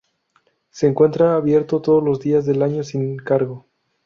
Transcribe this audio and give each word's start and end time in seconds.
Se 0.71 0.87
encuentra 0.87 1.35
abierto 1.35 1.79
todos 1.79 2.03
los 2.03 2.19
días 2.19 2.47
del 2.47 2.63
año, 2.63 2.83
sin 2.83 3.17
cargo. 3.17 3.67